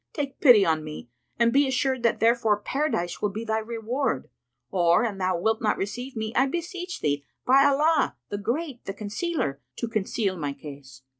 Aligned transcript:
Take 0.13 0.39
pity 0.41 0.65
on 0.65 0.83
me 0.83 1.09
and 1.37 1.53
be 1.53 1.67
assured 1.67 2.01
that 2.01 2.19
therefor 2.19 2.57
Paradise 2.57 3.21
will 3.21 3.29
be 3.29 3.45
thy 3.45 3.59
reward; 3.59 4.31
or, 4.71 5.03
an 5.03 5.19
thou 5.19 5.37
wilt 5.37 5.61
not 5.61 5.77
receive 5.77 6.15
me, 6.15 6.33
I 6.35 6.47
beseech 6.47 7.01
thee, 7.01 7.23
by 7.45 7.65
Allah 7.65 8.17
the 8.29 8.39
Great, 8.39 8.83
the 8.85 8.95
Concealer, 8.95 9.61
to 9.75 9.87
conceal 9.87 10.35
my 10.37 10.53
case!" 10.53 11.03